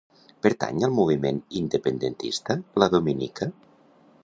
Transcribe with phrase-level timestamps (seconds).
[0.45, 3.51] Pertany al moviment independentista la Dominica?